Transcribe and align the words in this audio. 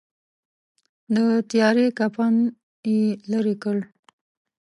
د 1.15 1.17
تیارې 1.49 1.85
کفن 1.99 2.35
یې 2.91 3.01
لیري 3.31 3.55
کړ. 3.63 3.77